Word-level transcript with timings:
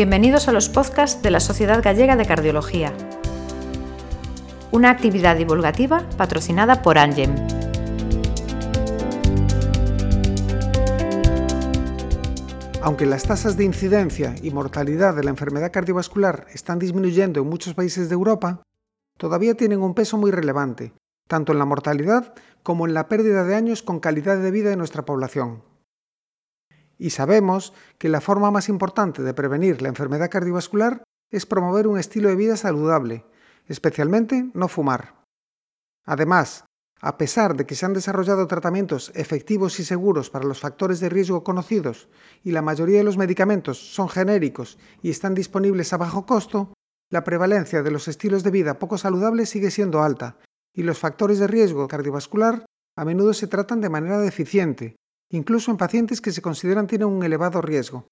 Bienvenidos 0.00 0.48
a 0.48 0.52
los 0.52 0.70
podcasts 0.70 1.20
de 1.20 1.30
la 1.30 1.40
Sociedad 1.40 1.82
Gallega 1.82 2.16
de 2.16 2.24
Cardiología, 2.24 2.90
una 4.72 4.88
actividad 4.88 5.36
divulgativa 5.36 6.08
patrocinada 6.16 6.80
por 6.80 6.96
Angem. 6.96 7.36
Aunque 12.80 13.04
las 13.04 13.24
tasas 13.24 13.58
de 13.58 13.64
incidencia 13.64 14.34
y 14.42 14.50
mortalidad 14.52 15.14
de 15.14 15.22
la 15.22 15.28
enfermedad 15.28 15.70
cardiovascular 15.70 16.46
están 16.54 16.78
disminuyendo 16.78 17.42
en 17.42 17.50
muchos 17.50 17.74
países 17.74 18.08
de 18.08 18.14
Europa, 18.14 18.62
todavía 19.18 19.54
tienen 19.54 19.82
un 19.82 19.92
peso 19.92 20.16
muy 20.16 20.30
relevante, 20.30 20.94
tanto 21.28 21.52
en 21.52 21.58
la 21.58 21.66
mortalidad 21.66 22.32
como 22.62 22.86
en 22.86 22.94
la 22.94 23.06
pérdida 23.06 23.44
de 23.44 23.54
años 23.54 23.82
con 23.82 24.00
calidad 24.00 24.38
de 24.38 24.50
vida 24.50 24.70
de 24.70 24.76
nuestra 24.76 25.04
población. 25.04 25.60
Y 27.00 27.10
sabemos 27.10 27.72
que 27.96 28.10
la 28.10 28.20
forma 28.20 28.50
más 28.50 28.68
importante 28.68 29.22
de 29.22 29.32
prevenir 29.32 29.80
la 29.80 29.88
enfermedad 29.88 30.30
cardiovascular 30.30 31.02
es 31.30 31.46
promover 31.46 31.86
un 31.86 31.98
estilo 31.98 32.28
de 32.28 32.36
vida 32.36 32.58
saludable, 32.58 33.24
especialmente 33.68 34.50
no 34.52 34.68
fumar. 34.68 35.14
Además, 36.04 36.66
a 37.00 37.16
pesar 37.16 37.56
de 37.56 37.64
que 37.64 37.74
se 37.74 37.86
han 37.86 37.94
desarrollado 37.94 38.46
tratamientos 38.46 39.12
efectivos 39.14 39.80
y 39.80 39.84
seguros 39.84 40.28
para 40.28 40.44
los 40.44 40.60
factores 40.60 41.00
de 41.00 41.08
riesgo 41.08 41.42
conocidos 41.42 42.10
y 42.42 42.50
la 42.50 42.60
mayoría 42.60 42.98
de 42.98 43.04
los 43.04 43.16
medicamentos 43.16 43.78
son 43.94 44.10
genéricos 44.10 44.76
y 45.00 45.08
están 45.08 45.34
disponibles 45.34 45.94
a 45.94 45.96
bajo 45.96 46.26
costo, 46.26 46.74
la 47.08 47.24
prevalencia 47.24 47.82
de 47.82 47.90
los 47.90 48.08
estilos 48.08 48.42
de 48.42 48.50
vida 48.50 48.78
poco 48.78 48.98
saludables 48.98 49.48
sigue 49.48 49.70
siendo 49.70 50.02
alta 50.02 50.36
y 50.74 50.82
los 50.82 50.98
factores 50.98 51.38
de 51.38 51.46
riesgo 51.46 51.88
cardiovascular 51.88 52.66
a 52.94 53.04
menudo 53.06 53.32
se 53.32 53.46
tratan 53.46 53.80
de 53.80 53.88
manera 53.88 54.18
deficiente, 54.18 54.96
incluso 55.30 55.70
en 55.70 55.76
pacientes 55.76 56.20
que 56.20 56.32
se 56.32 56.42
consideran 56.42 56.86
tienen 56.86 57.08
un 57.08 57.22
elevado 57.22 57.62
riesgo. 57.62 58.08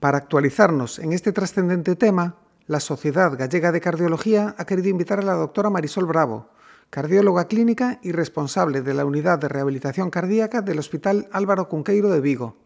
Para 0.00 0.18
actualizarnos 0.18 0.98
en 0.98 1.12
este 1.12 1.32
trascendente 1.32 1.94
tema, 1.94 2.36
la 2.66 2.80
Sociedad 2.80 3.36
Gallega 3.36 3.70
de 3.70 3.80
Cardiología 3.80 4.54
ha 4.58 4.64
querido 4.64 4.88
invitar 4.88 5.20
a 5.20 5.22
la 5.22 5.34
doctora 5.34 5.70
Marisol 5.70 6.06
Bravo, 6.06 6.50
cardióloga 6.90 7.46
clínica 7.46 8.00
y 8.02 8.12
responsable 8.12 8.82
de 8.82 8.94
la 8.94 9.04
Unidad 9.04 9.38
de 9.38 9.48
Rehabilitación 9.48 10.10
Cardíaca 10.10 10.60
del 10.60 10.80
Hospital 10.80 11.28
Álvaro 11.32 11.68
Cunqueiro 11.68 12.10
de 12.10 12.20
Vigo. 12.20 12.56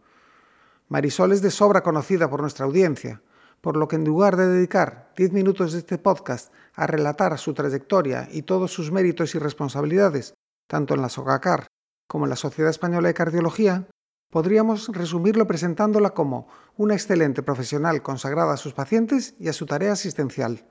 Marisol 0.89 1.31
es 1.31 1.41
de 1.41 1.51
sobra 1.51 1.83
conocida 1.83 2.29
por 2.29 2.41
nuestra 2.41 2.65
audiencia, 2.65 3.21
por 3.61 3.77
lo 3.77 3.87
que 3.87 3.97
en 3.97 4.05
lugar 4.05 4.35
de 4.35 4.47
dedicar 4.47 5.11
10 5.17 5.33
minutos 5.33 5.73
de 5.73 5.79
este 5.79 5.97
podcast 5.97 6.51
a 6.73 6.87
relatar 6.87 7.37
su 7.37 7.53
trayectoria 7.53 8.27
y 8.31 8.43
todos 8.43 8.71
sus 8.71 8.91
méritos 8.91 9.35
y 9.35 9.39
responsabilidades, 9.39 10.33
tanto 10.67 10.95
en 10.95 11.01
la 11.01 11.09
SOGACAR 11.09 11.67
como 12.07 12.27
la 12.27 12.35
Sociedad 12.35 12.69
Española 12.69 13.07
de 13.07 13.13
Cardiología, 13.13 13.87
podríamos 14.29 14.89
resumirlo 14.89 15.47
presentándola 15.47 16.11
como 16.11 16.47
una 16.75 16.93
excelente 16.93 17.43
profesional 17.43 18.01
consagrada 18.01 18.53
a 18.53 18.57
sus 18.57 18.73
pacientes 18.73 19.35
y 19.39 19.47
a 19.49 19.53
su 19.53 19.65
tarea 19.65 19.93
asistencial. 19.93 20.67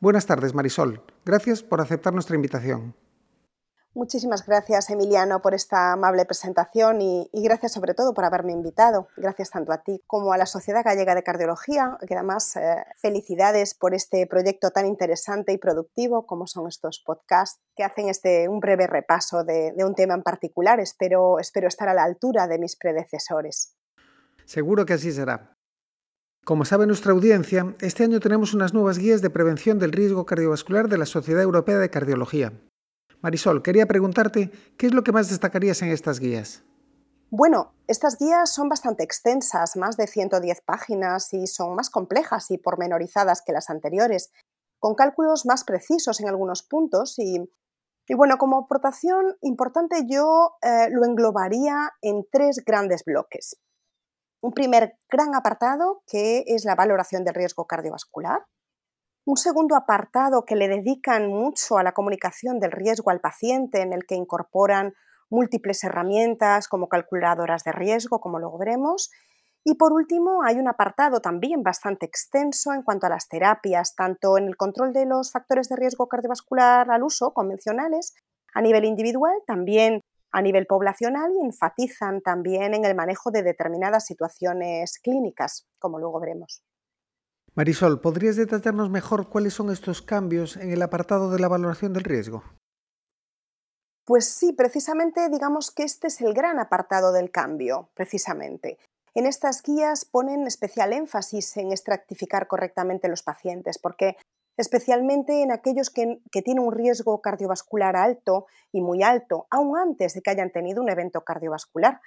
Buenas 0.00 0.26
tardes, 0.26 0.54
Marisol. 0.54 1.02
Gracias 1.24 1.62
por 1.62 1.80
aceptar 1.80 2.12
nuestra 2.14 2.36
invitación. 2.36 2.94
Muchísimas 3.94 4.46
gracias, 4.46 4.90
Emiliano, 4.90 5.40
por 5.40 5.54
esta 5.54 5.92
amable 5.92 6.24
presentación 6.24 7.00
y, 7.00 7.28
gracias 7.32 7.72
sobre 7.72 7.94
todo 7.94 8.12
por 8.14 8.24
haberme 8.24 8.52
invitado. 8.52 9.08
Gracias 9.16 9.50
tanto 9.50 9.72
a 9.72 9.78
ti 9.78 10.02
como 10.06 10.32
a 10.32 10.38
la 10.38 10.46
Sociedad 10.46 10.84
Gallega 10.84 11.14
de 11.14 11.22
Cardiología, 11.22 11.96
que 12.06 12.14
además 12.14 12.54
eh, 12.56 12.84
felicidades 12.96 13.74
por 13.74 13.94
este 13.94 14.26
proyecto 14.26 14.70
tan 14.70 14.86
interesante 14.86 15.52
y 15.52 15.58
productivo 15.58 16.26
como 16.26 16.46
son 16.46 16.68
estos 16.68 17.02
podcasts 17.04 17.60
que 17.74 17.82
hacen 17.82 18.08
este, 18.08 18.48
un 18.48 18.60
breve 18.60 18.86
repaso 18.86 19.42
de, 19.42 19.72
un 19.78 19.94
tema 19.94 20.14
en 20.14 20.22
particular. 20.22 20.80
Espero 20.80 21.38
estar 21.38 21.88
a 21.88 21.94
la 21.94 22.04
altura 22.04 22.46
de 22.46 22.58
mis 22.58 22.76
predecesores. 22.76 23.74
Seguro 24.44 24.86
que 24.86 24.94
así 24.94 25.12
será. 25.12 25.54
Como 26.44 26.64
sabe 26.64 26.86
nuestra 26.86 27.12
audiencia, 27.12 27.74
este 27.80 28.04
año 28.04 28.20
tenemos 28.20 28.54
unas 28.54 28.72
nuevas 28.72 28.98
guías 28.98 29.22
de 29.22 29.30
prevención 29.30 29.78
del 29.78 29.92
riesgo 29.92 30.24
cardiovascular 30.24 30.88
de 30.88 30.98
la 30.98 31.06
Sociedad 31.06 31.42
Europea 31.42 31.78
de 31.78 31.90
Cardiología. 31.90 32.52
Marisol, 33.22 33.62
quería 33.62 33.86
preguntarte, 33.86 34.50
¿qué 34.76 34.86
es 34.86 34.94
lo 34.94 35.02
que 35.02 35.12
más 35.12 35.28
destacarías 35.28 35.82
en 35.82 35.90
estas 35.90 36.20
guías? 36.20 36.64
Bueno, 37.30 37.74
estas 37.86 38.18
guías 38.18 38.52
son 38.52 38.68
bastante 38.68 39.04
extensas, 39.04 39.76
más 39.76 39.96
de 39.96 40.06
110 40.06 40.60
páginas 40.62 41.32
y 41.34 41.46
son 41.46 41.74
más 41.74 41.90
complejas 41.90 42.50
y 42.50 42.58
pormenorizadas 42.58 43.42
que 43.42 43.52
las 43.52 43.70
anteriores, 43.70 44.30
con 44.78 44.94
cálculos 44.94 45.44
más 45.44 45.64
precisos 45.64 46.20
en 46.20 46.28
algunos 46.28 46.62
puntos 46.62 47.18
y, 47.18 47.38
bueno, 48.14 48.38
como 48.38 48.58
aportación 48.58 49.36
importante 49.42 50.06
yo 50.08 50.52
eh, 50.62 50.88
lo 50.90 51.04
englobaría 51.04 51.90
en 52.00 52.24
tres 52.30 52.62
grandes 52.64 53.04
bloques 53.04 53.58
un 54.40 54.52
primer 54.52 54.96
gran 55.10 55.34
apartado 55.34 56.02
que 56.06 56.44
es 56.46 56.64
la 56.64 56.74
valoración 56.74 57.24
del 57.24 57.34
riesgo 57.34 57.66
cardiovascular, 57.66 58.44
un 59.28 59.36
segundo 59.36 59.76
apartado 59.76 60.46
que 60.46 60.56
le 60.56 60.68
dedican 60.68 61.28
mucho 61.28 61.76
a 61.76 61.82
la 61.82 61.92
comunicación 61.92 62.60
del 62.60 62.72
riesgo 62.72 63.10
al 63.10 63.20
paciente, 63.20 63.82
en 63.82 63.92
el 63.92 64.06
que 64.06 64.14
incorporan 64.14 64.94
múltiples 65.28 65.84
herramientas 65.84 66.66
como 66.66 66.88
calculadoras 66.88 67.62
de 67.62 67.72
riesgo, 67.72 68.22
como 68.22 68.38
luego 68.38 68.56
veremos. 68.56 69.10
Y 69.64 69.74
por 69.74 69.92
último, 69.92 70.42
hay 70.44 70.56
un 70.56 70.66
apartado 70.66 71.20
también 71.20 71.62
bastante 71.62 72.06
extenso 72.06 72.72
en 72.72 72.82
cuanto 72.82 73.06
a 73.06 73.10
las 73.10 73.28
terapias, 73.28 73.94
tanto 73.94 74.38
en 74.38 74.46
el 74.46 74.56
control 74.56 74.94
de 74.94 75.04
los 75.04 75.30
factores 75.30 75.68
de 75.68 75.76
riesgo 75.76 76.08
cardiovascular 76.08 76.90
al 76.90 77.02
uso 77.02 77.34
convencionales 77.34 78.14
a 78.54 78.62
nivel 78.62 78.86
individual, 78.86 79.34
también 79.46 80.00
a 80.32 80.40
nivel 80.40 80.64
poblacional 80.64 81.32
y 81.38 81.44
enfatizan 81.44 82.22
también 82.22 82.72
en 82.72 82.86
el 82.86 82.94
manejo 82.94 83.30
de 83.30 83.42
determinadas 83.42 84.06
situaciones 84.06 84.98
clínicas, 85.00 85.68
como 85.78 85.98
luego 85.98 86.18
veremos. 86.18 86.62
Marisol, 87.58 88.00
¿podrías 88.00 88.36
detallarnos 88.36 88.88
mejor 88.88 89.30
cuáles 89.30 89.54
son 89.54 89.72
estos 89.72 90.00
cambios 90.00 90.56
en 90.56 90.70
el 90.70 90.80
apartado 90.80 91.28
de 91.28 91.40
la 91.40 91.48
valoración 91.48 91.92
del 91.92 92.04
riesgo? 92.04 92.44
Pues 94.04 94.26
sí, 94.26 94.52
precisamente 94.52 95.28
digamos 95.28 95.72
que 95.72 95.82
este 95.82 96.06
es 96.06 96.20
el 96.20 96.34
gran 96.34 96.60
apartado 96.60 97.10
del 97.10 97.32
cambio, 97.32 97.88
precisamente. 97.94 98.78
En 99.12 99.26
estas 99.26 99.60
guías 99.64 100.04
ponen 100.04 100.46
especial 100.46 100.92
énfasis 100.92 101.56
en 101.56 101.72
estratificar 101.72 102.46
correctamente 102.46 103.08
los 103.08 103.24
pacientes, 103.24 103.80
porque 103.80 104.16
especialmente 104.56 105.42
en 105.42 105.50
aquellos 105.50 105.90
que, 105.90 106.20
tienen 106.30 106.64
un 106.64 106.72
riesgo 106.72 107.20
cardiovascular 107.20 107.96
alto 107.96 108.46
y 108.70 108.82
muy 108.82 109.02
alto, 109.02 109.48
aún 109.50 109.76
antes 109.76 110.14
de 110.14 110.22
que 110.22 110.30
hayan 110.30 110.52
tenido 110.52 110.80
un 110.80 110.90
evento 110.90 111.22
cardiovascular. 111.22 112.00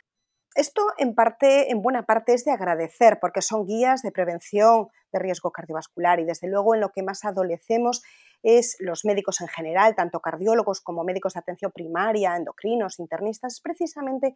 Esto 0.56 0.82
en 0.98 1.16
parte, 1.16 1.72
en 1.72 1.82
buena 1.82 2.04
parte, 2.04 2.34
es 2.34 2.44
de 2.44 2.52
agradecer, 2.52 3.20
porque 3.22 3.42
son 3.42 3.66
guías 3.66 4.02
de 4.02 4.12
prevención 4.12 4.90
de 5.14 5.20
riesgo 5.20 5.52
cardiovascular 5.52 6.20
y 6.20 6.26
desde 6.26 6.48
luego 6.48 6.76
en 6.76 6.82
lo 6.82 6.90
que 6.90 7.04
más 7.04 7.24
adolecemos 7.24 8.04
es 8.44 8.76
los 8.80 9.06
médicos 9.06 9.40
en 9.42 9.48
general, 9.48 9.96
tanto 9.96 10.20
cardiólogos 10.20 10.82
como 10.82 11.04
médicos 11.04 11.34
de 11.34 11.40
atención 11.40 11.72
primaria, 11.72 12.36
endocrinos, 12.36 13.00
internistas, 13.00 13.62
precisamente 13.62 14.36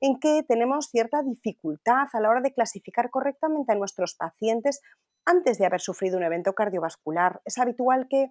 en 0.00 0.20
que 0.20 0.42
tenemos 0.42 0.88
cierta 0.90 1.22
dificultad 1.22 2.08
a 2.12 2.20
la 2.20 2.28
hora 2.28 2.40
de 2.42 2.52
clasificar 2.52 3.10
correctamente 3.10 3.72
a 3.72 3.76
nuestros 3.76 4.14
pacientes 4.14 4.82
antes 5.24 5.58
de 5.58 5.66
haber 5.66 5.80
sufrido 5.80 6.18
un 6.18 6.24
evento 6.24 6.54
cardiovascular. 6.54 7.40
Es 7.44 7.58
habitual 7.58 8.06
que 8.08 8.30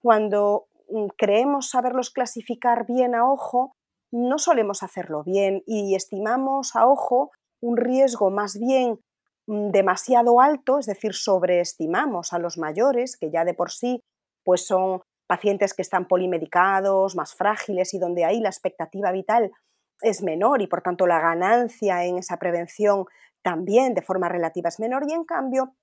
cuando 0.00 0.68
mm, 0.88 1.08
creemos 1.16 1.70
saberlos 1.70 2.10
clasificar 2.10 2.86
bien 2.86 3.14
a 3.14 3.30
ojo, 3.30 3.76
no 4.12 4.38
solemos 4.38 4.82
hacerlo 4.82 5.24
bien 5.24 5.62
y 5.66 5.94
estimamos 5.94 6.76
a 6.76 6.86
ojo 6.86 7.30
un 7.60 7.76
riesgo 7.76 8.30
más 8.30 8.58
bien 8.58 9.00
mm, 9.46 9.70
demasiado 9.70 10.40
alto, 10.40 10.78
es 10.78 10.86
decir, 10.86 11.14
sobreestimamos 11.14 12.32
a 12.32 12.38
los 12.38 12.58
mayores, 12.58 13.16
que 13.16 13.30
ya 13.30 13.44
de 13.44 13.54
por 13.54 13.70
sí 13.70 14.02
pues 14.44 14.66
son 14.66 15.00
pacientes 15.26 15.72
que 15.72 15.82
están 15.82 16.06
polimedicados, 16.06 17.16
más 17.16 17.34
frágiles 17.34 17.94
y 17.94 17.98
donde 17.98 18.24
ahí 18.24 18.40
la 18.40 18.50
expectativa 18.50 19.12
vital 19.12 19.50
es 20.02 20.22
menor 20.22 20.60
y 20.60 20.66
por 20.66 20.82
tanto 20.82 21.06
la 21.06 21.20
ganancia 21.20 22.04
en 22.04 22.18
esa 22.18 22.36
prevención 22.36 23.06
también 23.40 23.94
de 23.94 24.02
forma 24.02 24.28
relativa 24.28 24.68
es 24.68 24.78
menor. 24.78 25.04
Y 25.08 25.12
en 25.12 25.24
cambio 25.24 25.74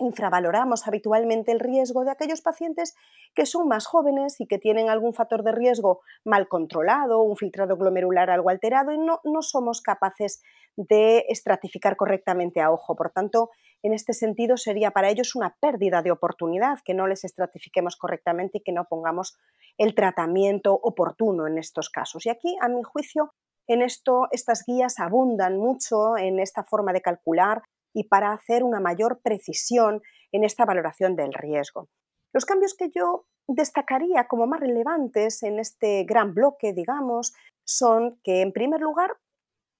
infravaloramos 0.00 0.88
habitualmente 0.88 1.52
el 1.52 1.60
riesgo 1.60 2.04
de 2.04 2.10
aquellos 2.10 2.40
pacientes 2.40 2.94
que 3.34 3.46
son 3.46 3.68
más 3.68 3.86
jóvenes 3.86 4.40
y 4.40 4.46
que 4.46 4.58
tienen 4.58 4.88
algún 4.88 5.14
factor 5.14 5.44
de 5.44 5.52
riesgo 5.52 6.00
mal 6.24 6.48
controlado, 6.48 7.22
un 7.22 7.36
filtrado 7.36 7.76
glomerular 7.76 8.30
algo 8.30 8.50
alterado 8.50 8.92
y 8.92 8.98
no, 8.98 9.20
no 9.24 9.42
somos 9.42 9.82
capaces 9.82 10.42
de 10.76 11.26
estratificar 11.28 11.96
correctamente 11.96 12.60
a 12.60 12.70
ojo. 12.70 12.96
Por 12.96 13.10
tanto, 13.10 13.50
en 13.82 13.92
este 13.92 14.12
sentido 14.12 14.56
sería 14.56 14.90
para 14.90 15.10
ellos 15.10 15.34
una 15.34 15.56
pérdida 15.60 16.02
de 16.02 16.10
oportunidad 16.10 16.78
que 16.84 16.94
no 16.94 17.06
les 17.06 17.24
estratifiquemos 17.24 17.96
correctamente 17.96 18.58
y 18.58 18.62
que 18.62 18.72
no 18.72 18.84
pongamos 18.84 19.38
el 19.78 19.94
tratamiento 19.94 20.74
oportuno 20.74 21.46
en 21.46 21.58
estos 21.58 21.88
casos. 21.88 22.26
Y 22.26 22.30
aquí, 22.30 22.56
a 22.60 22.68
mi 22.68 22.82
juicio, 22.82 23.32
en 23.66 23.82
esto 23.82 24.28
estas 24.32 24.64
guías 24.66 24.98
abundan 24.98 25.56
mucho 25.56 26.16
en 26.16 26.40
esta 26.40 26.64
forma 26.64 26.92
de 26.92 27.02
calcular 27.02 27.62
y 27.92 28.04
para 28.04 28.32
hacer 28.32 28.62
una 28.64 28.80
mayor 28.80 29.20
precisión 29.22 30.02
en 30.32 30.44
esta 30.44 30.64
valoración 30.64 31.16
del 31.16 31.32
riesgo. 31.32 31.88
Los 32.32 32.44
cambios 32.44 32.74
que 32.74 32.90
yo 32.90 33.26
destacaría 33.48 34.28
como 34.28 34.46
más 34.46 34.60
relevantes 34.60 35.42
en 35.42 35.58
este 35.58 36.04
gran 36.04 36.34
bloque, 36.34 36.72
digamos, 36.72 37.34
son 37.64 38.20
que 38.22 38.42
en 38.42 38.52
primer 38.52 38.80
lugar 38.80 39.16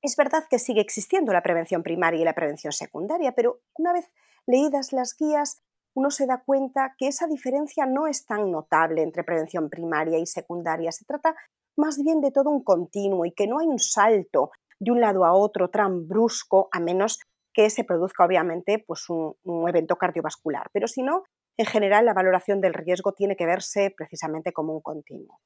Es 0.03 0.17
verdad 0.17 0.45
que 0.49 0.59
sigue 0.59 0.81
existiendo 0.81 1.33
la 1.33 1.43
prevención 1.43 1.83
primaria 1.83 2.21
y 2.21 2.25
la 2.25 2.35
prevención 2.35 2.73
secundaria, 2.73 3.33
pero 3.33 3.61
una 3.77 3.93
vez 3.93 4.07
leídas 4.47 4.93
las 4.93 5.15
guías, 5.15 5.63
uno 5.95 6.11
se 6.11 6.27
da 6.27 6.43
cuenta 6.45 6.95
que 6.97 7.09
esa 7.09 7.27
diferencia 7.27 7.85
no 7.85 8.07
es 8.07 8.25
tan 8.25 8.51
notable 8.51 9.03
entre 9.03 9.25
prevención 9.25 9.69
primaria 9.69 10.19
y 10.19 10.25
secundaria. 10.25 10.91
Se 10.91 11.05
trata 11.05 11.35
más 11.77 12.03
bien 12.03 12.21
de 12.21 12.31
todo 12.31 12.49
un 12.49 12.65
continuo 12.65 13.27
y 13.27 13.33
que 13.33 13.47
no 13.47 13.59
hay 13.59 13.67
un 13.67 13.79
salto 13.79 14.51
de 14.79 14.91
un 14.91 15.01
lado 15.01 15.27
a 15.27 15.35
otro 15.35 15.69
tan 15.69 16.09
brusco, 16.09 16.69
a 16.73 16.81
menos 16.81 17.21
que 17.53 17.71
se 17.71 17.85
produzca 17.85 18.25
obviamente 18.25 18.83
pues 18.87 19.09
un, 19.09 19.35
un 19.45 19.69
evento 19.69 19.97
cardiovascular. 19.97 20.69
Pero 20.73 20.87
si 20.87 21.03
no, 21.03 21.25
en 21.57 21.67
general 21.67 22.07
la 22.07 22.15
valoración 22.15 22.61
del 22.61 22.75
riesgo 22.75 23.13
tiene 23.13 23.37
que 23.37 23.47
verse 23.47 23.93
precisamente 23.97 24.53
como 24.53 24.73
un 24.73 24.81
continuo. 24.81 25.41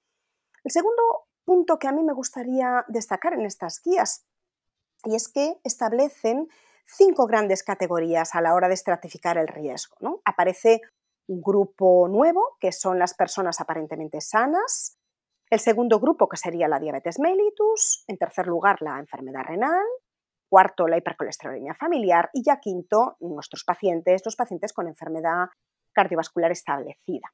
El 0.62 0.70
segundo 0.70 1.02
punto 1.44 1.78
que 1.78 1.88
a 1.88 1.92
mí 1.92 2.02
me 2.02 2.14
gustaría 2.14 2.84
destacar 2.88 3.34
en 3.34 3.44
estas 3.44 3.80
guías 3.84 4.26
y 5.04 5.14
es 5.14 5.28
que 5.28 5.56
establecen 5.64 6.48
cinco 6.86 7.26
grandes 7.26 7.62
categorías 7.62 8.34
a 8.34 8.40
la 8.40 8.54
hora 8.54 8.68
de 8.68 8.74
estratificar 8.74 9.38
el 9.38 9.48
riesgo. 9.48 9.96
¿no? 10.00 10.20
Aparece 10.24 10.80
un 11.26 11.40
grupo 11.40 12.08
nuevo, 12.08 12.56
que 12.60 12.72
son 12.72 12.98
las 12.98 13.14
personas 13.14 13.60
aparentemente 13.60 14.20
sanas, 14.20 14.98
el 15.50 15.60
segundo 15.60 16.00
grupo, 16.00 16.28
que 16.28 16.36
sería 16.36 16.68
la 16.68 16.80
diabetes 16.80 17.18
mellitus, 17.18 18.04
en 18.08 18.18
tercer 18.18 18.46
lugar, 18.46 18.82
la 18.82 18.98
enfermedad 18.98 19.42
renal, 19.44 19.84
cuarto, 20.54 20.86
la 20.86 20.98
hipercolesterolemia 20.98 21.74
familiar 21.74 22.30
y 22.32 22.44
ya 22.44 22.60
quinto, 22.60 23.16
nuestros 23.18 23.64
pacientes, 23.64 24.22
los 24.24 24.36
pacientes 24.36 24.72
con 24.72 24.86
enfermedad 24.86 25.48
cardiovascular 25.92 26.52
establecida. 26.52 27.26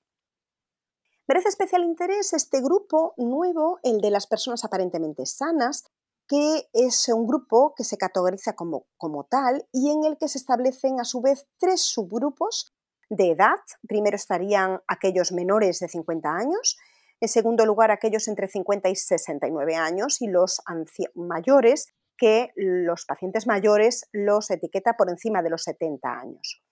Merece 1.28 1.50
especial 1.50 1.84
interés 1.84 2.32
este 2.32 2.62
grupo 2.62 3.12
nuevo, 3.19 3.78
el 3.82 4.00
de 4.00 4.11
las 4.11 4.26
personas 4.26 4.64
aparentemente 4.64 5.26
sanas, 5.26 5.84
que 6.26 6.70
es 6.72 7.11
un 7.11 7.26
grupo 7.26 7.75
que 7.76 7.84
se 7.84 7.99
categoriza 7.99 8.55
como, 8.55 8.87
como 8.96 9.25
tal 9.25 9.69
y 9.70 9.90
en 9.90 10.05
el 10.05 10.16
que 10.16 10.28
se 10.28 10.38
establecen 10.38 10.99
a 10.99 11.05
su 11.05 11.20
vez 11.20 11.46
tres 11.58 11.82
subgrupos 11.82 12.73
de 13.11 13.32
edad. 13.32 13.61
Primero 13.87 14.16
estarían 14.16 14.81
aquellos 14.88 15.31
menores 15.31 15.78
de 15.81 15.88
50 15.88 16.26
años, 16.26 16.78
en 17.20 17.28
segundo 17.28 17.66
lugar 17.66 17.90
aquellos 17.90 18.28
entre 18.28 18.49
50 18.49 18.88
y 18.88 18.96
69 18.96 19.76
años 19.76 20.23
y 20.23 20.26
los 20.26 20.62
mayores 21.14 21.93
que 22.20 22.52
los 22.55 23.06
pacientes 23.06 23.46
mayores 23.46 24.06
los 24.12 24.50
etiqueta 24.50 24.93
por 24.99 25.08
encima 25.08 25.43
de 25.43 25.49
los 25.49 25.62
70 25.62 26.06
años. 26.06 26.62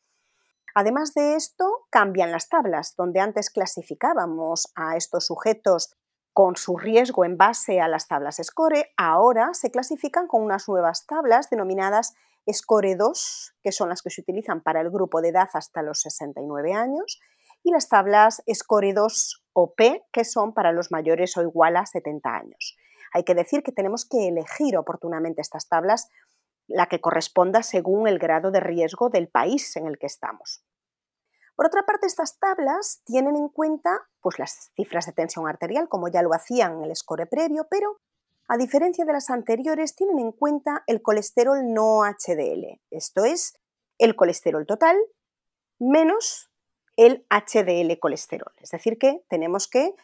Además 0.74 1.14
de 1.14 1.36
esto, 1.36 1.86
cambian 1.90 2.30
las 2.30 2.50
tablas, 2.50 2.94
donde 2.96 3.20
antes 3.20 3.48
clasificábamos 3.48 4.70
a 4.74 4.96
estos 4.96 5.24
sujetos 5.24 5.96
con 6.34 6.56
su 6.56 6.76
riesgo 6.76 7.24
en 7.24 7.38
base 7.38 7.80
a 7.80 7.88
las 7.88 8.08
tablas 8.08 8.36
SCORE, 8.36 8.92
ahora 8.98 9.54
se 9.54 9.70
clasifican 9.70 10.28
con 10.28 10.42
unas 10.42 10.68
nuevas 10.68 11.06
tablas 11.06 11.48
denominadas 11.48 12.14
SCORE 12.46 12.94
2, 12.94 13.54
que 13.62 13.72
son 13.72 13.88
las 13.88 14.02
que 14.02 14.10
se 14.10 14.20
utilizan 14.20 14.62
para 14.62 14.82
el 14.82 14.90
grupo 14.90 15.22
de 15.22 15.30
edad 15.30 15.48
hasta 15.54 15.82
los 15.82 16.02
69 16.02 16.74
años, 16.74 17.20
y 17.62 17.72
las 17.72 17.88
tablas 17.88 18.42
SCORE 18.46 18.92
2 18.92 19.46
OP, 19.54 19.80
que 20.12 20.24
son 20.24 20.52
para 20.52 20.72
los 20.72 20.92
mayores 20.92 21.36
o 21.38 21.42
igual 21.42 21.78
a 21.78 21.86
70 21.86 22.28
años. 22.28 22.76
Hay 23.12 23.25
que 23.25 23.34
decir 23.34 23.62
que 23.62 23.72
tenemos 23.72 24.06
que 24.06 24.28
elegir 24.28 24.76
oportunamente 24.76 25.40
estas 25.40 25.69
tablas, 25.69 26.08
la 26.66 26.87
que 26.87 27.00
corresponda 27.00 27.62
según 27.62 28.08
el 28.08 28.19
grado 28.19 28.50
de 28.50 28.60
riesgo 28.60 29.08
del 29.08 29.28
país 29.28 29.76
en 29.76 29.87
el 29.87 29.99
que 29.99 30.06
estamos. 30.06 30.62
Por 31.56 31.66
otra 31.66 31.84
parte, 31.84 32.06
estas 32.06 32.38
tablas 32.38 33.02
tienen 33.05 33.34
en 33.34 33.49
cuenta 33.49 34.08
pues, 34.20 34.38
las 34.38 34.70
cifras 34.76 35.06
de 35.06 35.12
tensión 35.12 35.49
arterial, 35.49 35.88
como 35.88 36.08
ya 36.08 36.22
lo 36.22 36.32
hacían 36.32 36.75
en 36.75 36.84
el 36.84 36.94
score 36.94 37.28
previo, 37.28 37.66
pero 37.69 37.99
a 38.46 38.56
diferencia 38.56 39.05
de 39.05 39.12
las 39.12 39.28
anteriores, 39.28 39.94
tienen 39.94 40.19
en 40.19 40.32
cuenta 40.32 40.82
el 40.87 41.02
colesterol 41.02 41.58
no 41.72 42.02
HDL, 42.04 42.81
esto 42.90 43.25
es, 43.25 43.58
el 43.99 44.16
colesterol 44.16 44.66
total 44.66 44.96
menos 45.78 46.50
el 46.96 47.26
HDL 47.31 47.99
colesterol. 48.00 48.52
Es 48.58 48.70
decir, 48.70 48.99
que 48.99 49.25
tenemos 49.28 49.69
que 49.69 49.94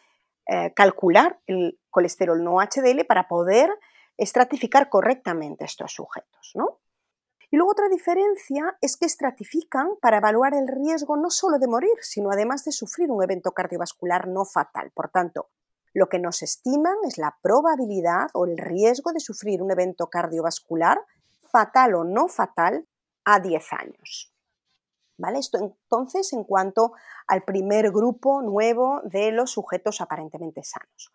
eh, 0.47 0.73
calcular 0.75 1.39
el 1.47 1.79
colesterol 1.89 2.43
no 2.43 2.57
HDL 2.59 3.05
para 3.05 3.27
poder 3.27 3.69
estratificar 4.17 4.89
correctamente 4.89 5.65
estos 5.65 5.93
sujetos. 5.93 6.51
¿no? 6.55 6.79
Y 7.51 7.57
luego 7.57 7.71
otra 7.71 7.89
diferencia 7.89 8.77
es 8.81 8.97
que 8.97 9.05
estratifican 9.05 9.89
para 10.01 10.17
evaluar 10.17 10.53
el 10.53 10.67
riesgo 10.67 11.17
no 11.17 11.29
solo 11.29 11.57
de 11.59 11.67
morir, 11.67 11.97
sino 12.01 12.31
además 12.31 12.63
de 12.65 12.71
sufrir 12.71 13.11
un 13.11 13.23
evento 13.23 13.51
cardiovascular 13.51 14.27
no 14.27 14.45
fatal. 14.45 14.91
Por 14.93 15.09
tanto, 15.09 15.49
lo 15.93 16.09
que 16.09 16.19
nos 16.19 16.41
estiman 16.41 16.97
es 17.07 17.17
la 17.17 17.37
probabilidad 17.41 18.27
o 18.33 18.45
el 18.45 18.57
riesgo 18.57 19.13
de 19.13 19.19
sufrir 19.19 19.61
un 19.61 19.71
evento 19.71 20.09
cardiovascular 20.09 20.99
fatal 21.51 21.95
o 21.95 22.03
no 22.03 22.27
fatal 22.27 22.85
a 23.23 23.39
10 23.39 23.73
años. 23.73 24.34
Esto 25.35 25.57
entonces 25.57 26.33
en 26.33 26.43
cuanto 26.43 26.93
al 27.27 27.43
primer 27.43 27.91
grupo 27.91 28.41
nuevo 28.41 29.01
de 29.03 29.31
los 29.31 29.51
sujetos 29.51 30.01
aparentemente 30.01 30.63
sanos. 30.63 31.11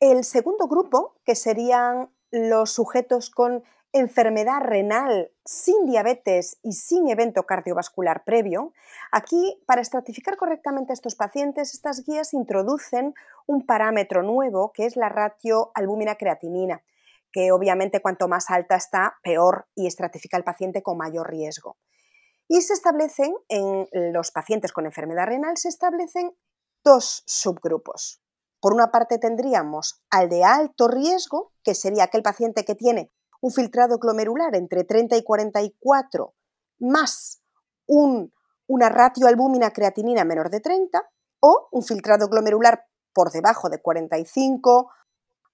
El 0.00 0.24
segundo 0.24 0.66
grupo, 0.66 1.16
que 1.24 1.34
serían 1.34 2.10
los 2.30 2.72
sujetos 2.72 3.30
con 3.30 3.62
enfermedad 3.92 4.60
renal 4.62 5.30
sin 5.44 5.86
diabetes 5.86 6.58
y 6.62 6.72
sin 6.72 7.08
evento 7.08 7.44
cardiovascular 7.44 8.24
previo, 8.24 8.72
aquí 9.10 9.62
para 9.66 9.82
estratificar 9.82 10.36
correctamente 10.36 10.92
a 10.92 10.94
estos 10.94 11.14
pacientes, 11.14 11.74
estas 11.74 12.04
guías 12.04 12.32
introducen 12.34 13.14
un 13.46 13.66
parámetro 13.66 14.22
nuevo 14.22 14.72
que 14.72 14.86
es 14.86 14.96
la 14.96 15.08
ratio 15.08 15.70
albúmina-creatinina, 15.74 16.82
que 17.30 17.52
obviamente 17.52 18.00
cuanto 18.00 18.28
más 18.28 18.50
alta 18.50 18.76
está, 18.76 19.18
peor 19.22 19.66
y 19.74 19.86
estratifica 19.86 20.36
al 20.36 20.44
paciente 20.44 20.82
con 20.82 20.96
mayor 20.96 21.30
riesgo. 21.30 21.76
Y 22.52 22.60
se 22.60 22.74
establecen 22.74 23.34
en 23.48 23.88
los 24.12 24.30
pacientes 24.30 24.74
con 24.74 24.84
enfermedad 24.84 25.24
renal, 25.24 25.56
se 25.56 25.70
establecen 25.70 26.36
dos 26.84 27.22
subgrupos. 27.24 28.20
Por 28.60 28.74
una 28.74 28.90
parte 28.90 29.16
tendríamos 29.16 30.02
al 30.10 30.28
de 30.28 30.44
alto 30.44 30.86
riesgo, 30.86 31.54
que 31.64 31.74
sería 31.74 32.04
aquel 32.04 32.22
paciente 32.22 32.66
que 32.66 32.74
tiene 32.74 33.10
un 33.40 33.52
filtrado 33.52 33.96
glomerular 33.96 34.54
entre 34.54 34.84
30 34.84 35.16
y 35.16 35.24
44 35.24 36.34
más 36.78 37.40
una 37.86 38.90
ratio 38.90 39.28
albúmina-creatinina 39.28 40.26
menor 40.26 40.50
de 40.50 40.60
30 40.60 41.10
o 41.40 41.68
un 41.72 41.82
filtrado 41.82 42.28
glomerular 42.28 42.84
por 43.14 43.32
debajo 43.32 43.70
de 43.70 43.80
45 43.80 44.90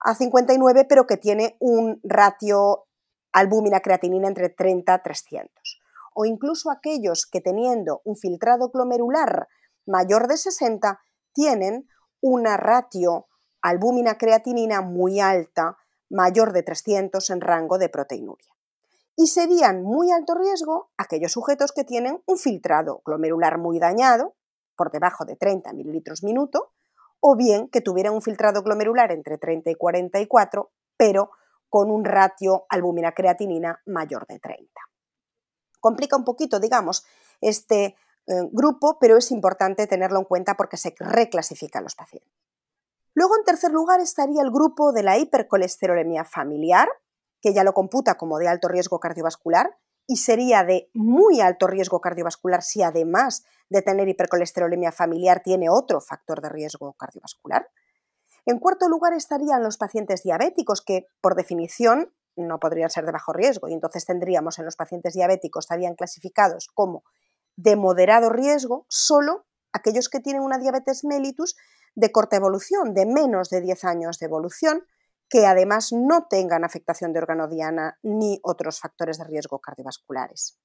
a 0.00 0.14
59 0.17 0.85
pero 0.88 1.07
que 1.07 1.17
tiene 1.17 1.57
un 1.61 2.00
ratio 2.02 2.88
albúmina-creatinina 3.31 4.26
entre 4.26 4.49
30 4.49 4.95
a 4.95 5.00
300. 5.00 5.77
O 6.20 6.25
incluso 6.25 6.72
aquellos 6.72 7.26
que 7.30 7.40
teniendo 7.40 8.02
un 8.04 8.16
filtrado 8.16 8.70
glomerular 8.70 9.46
mayor 9.87 10.26
de 10.26 10.37
60 10.37 11.00
tienen 11.32 11.88
una 12.20 12.56
ratio 12.56 13.28
albúmina-creatinina 13.62 14.80
muy 14.80 15.20
alta 15.20 15.76
mayor 16.10 16.52
de 16.52 16.64
300 16.64 17.30
en 17.30 17.40
rango 17.40 17.78
de 17.78 17.88
proteinuria. 17.88 18.52
Y 19.14 19.28
serían 19.28 19.84
muy 19.84 20.10
alto 20.10 20.34
riesgo 20.34 20.90
aquellos 20.96 21.30
sujetos 21.30 21.70
que 21.70 21.84
tienen 21.84 22.20
un 22.26 22.37
filtrado 22.37 23.00
glomerular 23.04 23.58
muy 23.58 23.78
dañado, 23.78 24.34
por 24.75 24.90
debajo 24.90 25.25
de 25.25 25.37
30 25.37 25.72
mililitros 25.72 26.25
minuto, 26.25 26.72
o 27.20 27.37
bien 27.37 27.68
que 27.68 27.80
tuvieran 27.80 28.14
un 28.14 28.22
filtrado 28.22 28.64
glomerular 28.64 29.12
entre 29.12 29.38
30 29.38 29.70
y 29.70 29.75
44, 29.76 30.72
pero 30.96 31.30
con 31.68 31.92
un 31.92 32.04
ratio 32.04 32.66
albúmina-creatinina 32.70 33.82
mayor 33.87 34.26
de 34.26 34.40
30. 34.40 34.88
Complica 35.80 36.16
un 36.16 36.25
poquito, 36.25 36.61
digamos, 36.61 37.04
este 37.40 37.97
eh, 38.26 38.49
grupo, 38.52 38.99
pero 39.00 39.16
es 39.16 39.30
importante 39.30 39.87
tenerlo 39.87 40.18
en 40.18 40.25
cuenta 40.25 40.54
porque 40.56 40.76
se 40.76 40.94
reclasifican 40.99 41.82
los 41.82 41.94
pacientes. 41.94 42.32
Luego, 43.14 43.37
en 43.37 43.44
tercer 43.44 43.73
lugar, 43.73 44.00
estaría 44.00 44.42
el 44.42 44.50
grupo 44.50 44.92
de 44.92 45.02
la 45.02 45.18
hipercolesterolemia 45.18 46.25
familiar, 46.25 46.88
que 47.40 47.52
ya 47.52 47.64
lo 47.64 47.73
computa 47.73 48.16
como 48.16 48.38
de 48.38 48.49
alto 48.49 48.68
riesgo 48.68 49.00
cardiovascular, 49.00 49.76
y 50.06 50.16
sería 50.16 50.64
de 50.64 50.90
muy 50.94 51.40
alto 51.40 51.66
riesgo 51.66 52.00
cardiovascular 52.00 52.62
si 52.62 52.82
además 52.82 53.44
de 53.68 53.82
tener 53.82 54.08
hipercolesterolemia 54.08 54.90
familiar 54.90 55.42
tiene 55.42 55.68
otro 55.68 56.00
factor 56.00 56.40
de 56.40 56.49
riesgo 56.49 56.94
cardiovascular. 56.94 57.68
En 58.47 58.58
cuarto 58.58 58.88
lugar 58.88 59.12
estarían 59.12 59.62
los 59.62 59.76
pacientes 59.76 60.23
diabéticos, 60.23 60.80
que 60.80 61.06
por 61.20 61.35
definición 61.35 62.14
no 62.38 62.59
podrían 62.59 62.90
ser 62.90 63.04
de 63.04 63.12
bajo 63.12 63.33
riesgo, 63.33 63.68
y 63.68 63.73
entonces 63.73 64.04
tendríamos 64.04 64.59
en 64.59 64.64
los 64.64 64.76
pacientes 64.76 65.14
diabéticos, 65.14 65.64
estarían 65.64 65.95
clasificados 65.95 66.68
como 66.73 67.04
de 67.57 67.76
moderado 67.76 68.30
riesgo 68.30 68.87
solo 68.88 69.47
aquellos 69.73 70.09
que 70.09 70.21
tienen 70.21 70.42
una 70.42 70.59
diabetes 70.59 71.04
mellitus 71.04 71.57
de 71.95 72.12
corta 72.12 72.37
evolución, 72.37 72.95
de 72.95 73.07
menos 73.07 73.50
de 73.50 73.61
10 73.61 73.85
años 73.85 74.18
de 74.18 74.26
evolución, 74.26 74.85
que 75.28 75.47
además 75.47 75.92
no 75.92 76.26
tengan 76.28 76.64
afectación 76.64 77.12
de 77.12 77.18
órgano 77.18 77.49
diana 77.49 77.99
ni 78.02 78.40
otros 78.42 78.80
factores 78.80 79.18
de 79.18 79.25
riesgo 79.25 79.59
cardiovasculares. 79.59 80.59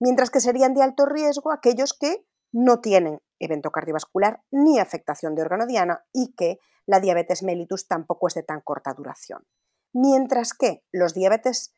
Mientras 0.00 0.30
que 0.30 0.40
serían 0.40 0.74
de 0.74 0.82
alto 0.82 1.06
riesgo 1.06 1.52
aquellos 1.52 1.92
que 1.92 2.26
no 2.52 2.80
tienen 2.80 3.20
evento 3.38 3.70
cardiovascular 3.70 4.42
ni 4.50 4.78
afectación 4.78 5.34
de 5.34 5.42
órgano 5.42 5.66
diana 5.66 6.04
y 6.12 6.34
que 6.34 6.58
la 6.86 7.00
diabetes 7.00 7.42
mellitus 7.42 7.88
tampoco 7.88 8.28
es 8.28 8.34
de 8.34 8.42
tan 8.42 8.60
corta 8.60 8.94
duración. 8.94 9.44
Mientras 9.94 10.52
que 10.52 10.84
los 10.92 11.14
diabetes 11.14 11.72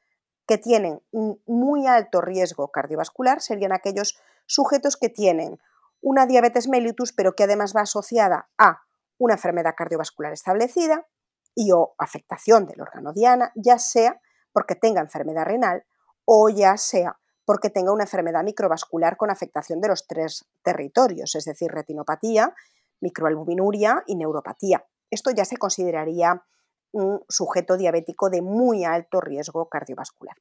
que 0.49 0.59
tienen 0.59 1.01
un 1.13 1.41
muy 1.47 1.87
alto 1.87 2.21
riesgo 2.21 2.73
cardiovascular 2.73 3.41
serían 3.41 3.73
aquellos 3.73 4.19
sujetos 4.47 4.97
que 4.97 5.09
tienen 5.09 5.61
una 6.01 6.27
diabetes 6.27 6.69
mellitus, 6.69 7.13
pero 7.13 7.35
que 7.35 7.45
además 7.45 7.75
va 7.77 7.83
asociada 7.83 8.49
a 8.59 8.83
una 9.19 9.35
enfermedad 9.35 9.75
cardiovascular 9.77 10.33
establecida 10.33 11.07
y 11.55 11.73
o 11.73 11.95
afectación 11.99 12.67
del 12.67 12.81
órgano 12.81 13.13
diana, 13.13 13.53
ya 13.55 13.79
sea 13.79 14.21
porque 14.53 14.75
tenga 14.75 15.01
enfermedad 15.01 15.45
renal 15.45 15.85
o 16.25 16.49
ya 16.49 16.77
sea 16.77 17.19
porque 17.45 17.71
tenga 17.71 17.93
una 17.93 18.05
enfermedad 18.05 18.43
microvascular 18.43 19.17
con 19.17 19.31
afectación 19.31 19.81
de 19.81 19.89
los 19.89 20.07
tres 20.07 20.47
territorios, 20.63 21.35
es 21.35 21.45
decir, 21.45 21.71
retinopatía, 21.71 22.55
microalbuminuria 23.01 24.03
y 24.07 24.17
neuropatía. 24.17 24.85
Esto 25.11 25.31
ya 25.31 25.45
se 25.45 25.57
consideraría 25.57 26.45
un 26.93 27.25
sujeto 27.29 27.77
diabético 27.77 28.31
de 28.31 28.43
muy 28.43 28.85
alto 28.85 29.21
riesgo 29.21 29.69
cardiovascular. 29.69 30.37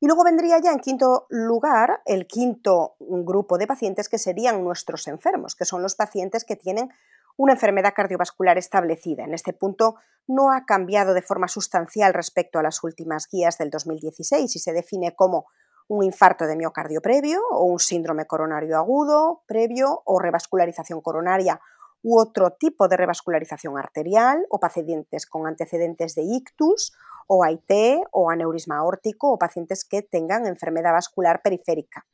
Y 0.00 0.06
luego 0.06 0.22
vendría 0.24 0.58
ya 0.58 0.70
en 0.70 0.78
quinto 0.78 1.26
lugar 1.28 2.02
el 2.06 2.26
quinto 2.26 2.96
grupo 3.00 3.58
de 3.58 3.66
pacientes 3.66 4.08
que 4.08 4.18
serían 4.18 4.62
nuestros 4.62 5.08
enfermos, 5.08 5.56
que 5.56 5.64
son 5.64 5.82
los 5.82 5.96
pacientes 5.96 6.44
que 6.44 6.54
tienen 6.54 6.90
una 7.36 7.52
enfermedad 7.52 7.94
cardiovascular 7.94 8.58
establecida. 8.58 9.24
En 9.24 9.34
este 9.34 9.52
punto 9.52 9.96
no 10.26 10.52
ha 10.52 10.66
cambiado 10.66 11.14
de 11.14 11.22
forma 11.22 11.48
sustancial 11.48 12.14
respecto 12.14 12.58
a 12.58 12.62
las 12.62 12.84
últimas 12.84 13.28
guías 13.30 13.58
del 13.58 13.70
2016 13.70 14.54
y 14.54 14.58
se 14.58 14.72
define 14.72 15.16
como 15.16 15.46
un 15.88 16.04
infarto 16.04 16.46
de 16.46 16.56
miocardio 16.56 17.00
previo 17.00 17.40
o 17.50 17.64
un 17.64 17.78
síndrome 17.78 18.26
coronario 18.26 18.76
agudo 18.76 19.42
previo 19.46 20.02
o 20.04 20.18
revascularización 20.18 21.00
coronaria 21.00 21.60
u 22.02 22.18
otro 22.18 22.52
tipo 22.52 22.88
de 22.88 22.96
revascularización 22.96 23.78
arterial 23.78 24.46
o 24.50 24.60
pacientes 24.60 25.26
con 25.26 25.46
antecedentes 25.46 26.14
de 26.14 26.22
ictus 26.22 26.92
o 27.26 27.44
AIT 27.44 28.02
o 28.12 28.30
aneurisma 28.30 28.78
aórtico 28.78 29.32
o 29.32 29.38
pacientes 29.38 29.84
que 29.84 30.02
tengan 30.02 30.46
enfermedad 30.46 30.92
vascular 30.92 31.42
periférica. 31.42 32.06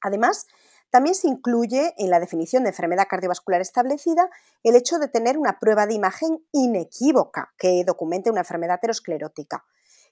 Además, 0.00 0.46
también 0.90 1.14
se 1.14 1.28
incluye 1.28 1.94
en 1.98 2.10
la 2.10 2.20
definición 2.20 2.62
de 2.62 2.70
enfermedad 2.70 3.06
cardiovascular 3.08 3.60
establecida 3.60 4.30
el 4.62 4.76
hecho 4.76 4.98
de 4.98 5.08
tener 5.08 5.36
una 5.36 5.58
prueba 5.58 5.86
de 5.86 5.94
imagen 5.94 6.44
inequívoca 6.52 7.52
que 7.58 7.84
documente 7.84 8.30
una 8.30 8.40
enfermedad 8.40 8.76
aterosclerótica. 8.76 9.64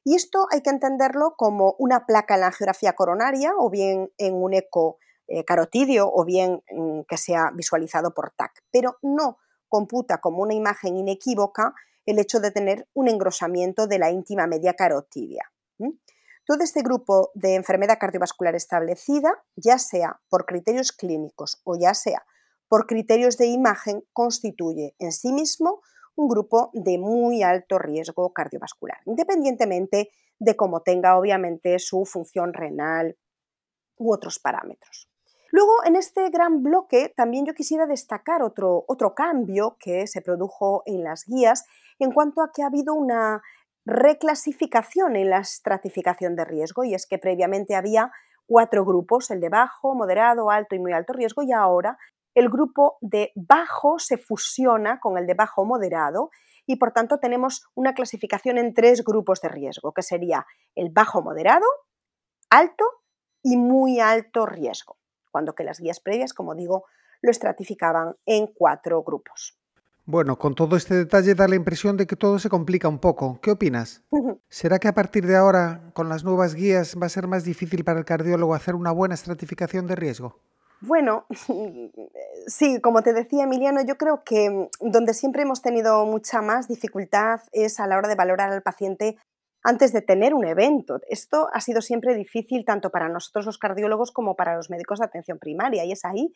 Y 0.04 0.16
esto 0.16 0.46
hay 0.50 0.60
que 0.60 0.70
entenderlo 0.70 1.34
como 1.36 1.74
una 1.78 2.06
placa 2.06 2.34
en 2.34 2.40
la 2.40 2.46
angiografía 2.48 2.92
coronaria 2.92 3.52
o 3.56 3.70
bien 3.70 4.12
en 4.18 4.34
un 4.34 4.52
eco 4.52 4.98
eh, 5.26 5.45
carotidio 5.45 6.11
o 6.12 6.25
bien 6.25 6.62
mm, 6.71 7.00
que 7.09 7.16
sea 7.16 7.50
visualizado 7.54 8.12
por 8.12 8.33
TAC, 8.33 8.62
pero 8.71 8.99
no 9.02 9.38
computa 9.69 10.19
como 10.19 10.43
una 10.43 10.54
imagen 10.54 10.97
inequívoca 10.97 11.75
el 12.07 12.19
hecho 12.19 12.40
de 12.40 12.50
tener 12.50 12.87
un 12.93 13.09
engrosamiento 13.09 13.87
de 13.87 13.99
la 13.99 14.11
íntima 14.11 14.47
media 14.47 14.75
carotidia. 14.75 15.50
Todo 16.47 16.62
este 16.62 16.83
grupo 16.83 17.31
de 17.35 17.54
enfermedad 17.54 17.99
cardiovascular 17.99 18.54
establecida, 18.54 19.43
ya 19.57 19.78
sea 19.78 20.21
por 20.28 20.45
criterios 20.45 20.93
clínicos 20.93 21.61
o 21.64 21.76
ya 21.78 21.95
sea 21.95 22.26
por 22.69 22.87
criterios 22.87 23.38
de 23.38 23.47
imagen, 23.47 24.04
constituye 24.12 24.95
en 24.99 25.12
sí 25.12 25.33
mismo 25.33 25.81
un 26.16 26.28
grupo 26.28 26.71
de 26.75 26.99
muy 26.99 27.43
alto 27.43 27.78
riesgo 27.78 28.33
cardiovascular, 28.33 28.99
independientemente 29.07 30.11
de 30.38 30.57
cómo 30.57 30.83
tenga 30.83 31.16
obviamente 31.16 31.78
su 31.78 32.04
función 32.04 32.52
renal 32.52 33.16
u 33.97 34.12
otros 34.12 34.38
parámetros. 34.38 35.09
Luego, 35.54 35.84
en 35.84 35.94
este 35.94 36.30
gran 36.30 36.64
bloque, 36.64 37.14
también 37.16 37.46
yo 37.46 37.54
quisiera 37.54 37.87
destacar 37.87 38.42
otro, 38.42 38.84
otro 38.88 39.14
cambio 39.14 39.76
que 39.78 40.08
se 40.08 40.20
produjo 40.20 40.82
en 40.84 41.04
las 41.04 41.26
guías 41.28 41.64
en 42.00 42.11
cuanto 42.11 42.42
a 42.42 42.50
que 42.52 42.64
ha 42.64 42.66
habido 42.66 42.92
una 42.92 43.40
reclasificación 43.87 45.14
en 45.14 45.30
la 45.30 45.38
estratificación 45.38 46.34
de 46.34 46.44
riesgo 46.44 46.82
y 46.82 46.94
es 46.94 47.06
que 47.06 47.18
previamente 47.18 47.76
había 47.76 48.11
cuatro 48.46 48.84
grupos, 48.84 49.30
el 49.30 49.38
de 49.38 49.49
bajo, 49.49 49.94
moderado, 49.94 50.50
alto 50.50 50.75
y 50.75 50.80
muy 50.80 50.92
alto 50.92 51.12
riesgo 51.12 51.44
y 51.44 51.52
ahora 51.52 51.99
el 52.34 52.49
grupo 52.49 52.99
de 53.00 53.30
bajo 53.37 54.00
se 54.00 54.18
fusiona 54.18 54.99
con 54.99 55.18
el 55.18 55.26
de 55.28 55.34
bajo 55.34 55.64
moderado 55.64 56.30
y 56.66 56.78
por 56.78 56.90
tanto 56.90 57.18
tenemos 57.18 57.62
una 57.76 57.94
clasificación 57.94 58.58
en 58.58 58.75
tres 58.75 59.04
grupos 59.04 59.40
de 59.40 59.50
riesgo, 59.50 59.92
que 59.92 60.02
sería 60.02 60.46
el 60.75 60.90
bajo 60.90 61.23
moderado, 61.23 61.66
alto 62.50 62.84
y 63.40 63.56
muy 63.56 64.00
alto 64.00 64.46
riesgo, 64.46 64.96
cuando 65.34 65.56
que 65.56 65.64
las 65.64 65.80
guías 65.80 65.98
previas, 65.98 66.32
como 66.32 66.54
digo, 66.54 66.84
lo 67.20 67.28
estratificaban 67.28 68.14
en 68.24 68.46
cuatro 68.46 69.02
grupos. 69.02 69.58
Bueno, 70.06 70.38
con 70.38 70.54
todo 70.54 70.76
este 70.76 70.94
detalle 70.94 71.34
da 71.34 71.48
la 71.48 71.56
impresión 71.56 71.96
de 71.96 72.06
que 72.06 72.14
todo 72.14 72.38
se 72.38 72.48
complica 72.48 72.86
un 72.86 73.00
poco. 73.00 73.40
¿Qué 73.42 73.50
opinas? 73.50 74.04
¿Será 74.48 74.78
que 74.78 74.86
a 74.86 74.94
partir 74.94 75.26
de 75.26 75.34
ahora, 75.34 75.90
con 75.92 76.08
las 76.08 76.22
nuevas 76.22 76.54
guías, 76.54 76.94
va 77.02 77.06
a 77.06 77.08
ser 77.08 77.26
más 77.26 77.42
difícil 77.42 77.82
para 77.82 77.98
el 77.98 78.04
cardiólogo 78.04 78.54
hacer 78.54 78.76
una 78.76 78.92
buena 78.92 79.16
estratificación 79.16 79.88
de 79.88 79.96
riesgo? 79.96 80.38
Bueno, 80.80 81.26
sí, 82.46 82.80
como 82.80 83.02
te 83.02 83.12
decía 83.12 83.42
Emiliano, 83.42 83.84
yo 83.84 83.96
creo 83.96 84.22
que 84.22 84.68
donde 84.78 85.14
siempre 85.14 85.42
hemos 85.42 85.62
tenido 85.62 86.06
mucha 86.06 86.42
más 86.42 86.68
dificultad 86.68 87.40
es 87.50 87.80
a 87.80 87.88
la 87.88 87.98
hora 87.98 88.06
de 88.06 88.14
valorar 88.14 88.52
al 88.52 88.62
paciente 88.62 89.16
antes 89.64 89.92
de 89.92 90.02
tener 90.02 90.35
un 90.35 90.44
evento. 90.44 91.00
Esto 91.09 91.49
ha 91.52 91.61
sido 91.61 91.80
siempre 91.80 92.14
difícil 92.14 92.64
tanto 92.64 92.90
para 92.90 93.09
nosotros 93.09 93.47
los 93.47 93.59
cardiólogos 93.59 94.12
como 94.12 94.37
para 94.37 94.54
los 94.54 94.71
médicos 94.71 95.00
de 95.00 95.06
atención 95.06 95.38
primaria 95.38 95.85
y 95.85 95.92
es 95.92 96.04
ahí 96.04 96.33